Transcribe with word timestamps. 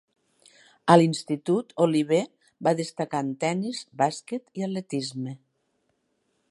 A 0.93 0.95
l'institut, 0.99 1.75
Oliver 1.85 2.21
va 2.69 2.73
destacar 2.81 3.23
en 3.27 3.31
tenis, 3.45 3.83
bàsquet 4.03 4.61
i 4.61 4.69
atletisme. 4.69 5.35